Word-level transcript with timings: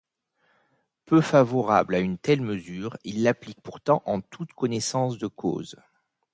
Peu 1.05 1.21
favorable 1.21 1.93
à 1.93 1.99
une 1.99 2.17
telle 2.17 2.41
mesure, 2.41 2.97
il 3.03 3.21
l'applique 3.21 3.61
pourtant 3.61 4.01
en 4.07 4.19
toute 4.19 4.51
connaissance 4.53 5.19
de 5.19 5.27
cause. 5.27 5.75